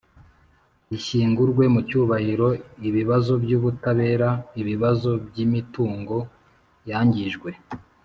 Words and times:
Ishyingurwe 0.97 1.63
mu 1.73 1.81
cyubahiro 1.87 2.47
ibibazo 2.89 3.31
by 3.43 3.51
ubutabera 3.57 4.29
ibibazo 4.61 5.09
by 5.27 5.35
imitungo 5.45 6.17
yangijwe 6.89 7.49